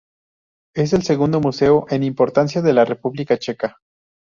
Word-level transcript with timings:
Es 0.73 0.93
el 0.93 1.03
segundo 1.03 1.39
museo 1.41 1.85
en 1.91 2.01
importancia 2.01 2.63
de 2.63 2.73
la 2.73 2.85
República 2.85 3.37
Checa. 3.37 3.77